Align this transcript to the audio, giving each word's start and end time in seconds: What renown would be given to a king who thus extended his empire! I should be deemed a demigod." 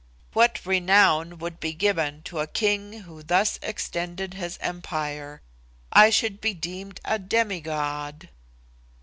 What 0.33 0.65
renown 0.65 1.37
would 1.37 1.59
be 1.59 1.73
given 1.73 2.23
to 2.23 2.39
a 2.39 2.47
king 2.47 3.01
who 3.01 3.21
thus 3.21 3.59
extended 3.61 4.33
his 4.33 4.57
empire! 4.59 5.43
I 5.93 6.09
should 6.09 6.41
be 6.41 6.55
deemed 6.55 6.99
a 7.05 7.19
demigod." 7.19 8.29